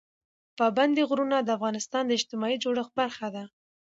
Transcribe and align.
پابندي 0.59 1.03
غرونه 1.09 1.37
د 1.41 1.49
افغانستان 1.57 2.03
د 2.05 2.11
اجتماعي 2.17 2.57
جوړښت 2.63 2.91
برخه 3.01 3.27
ده. 3.35 3.43